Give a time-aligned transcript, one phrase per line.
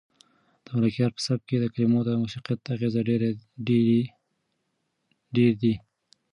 [0.65, 3.21] د ملکیار په سبک کې د کلمو د موسیقیت اغېز ډېر
[5.61, 5.73] دی.